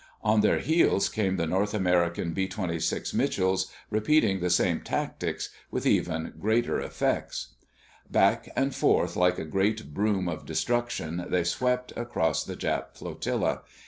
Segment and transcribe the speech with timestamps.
[0.23, 5.85] On their heels came the North American B 26 Mitchells, repeating the same tactics, with
[5.85, 7.45] even greater effect.
[8.09, 13.61] Back and forth like a great broom of destruction they swept across the Jap flotilla.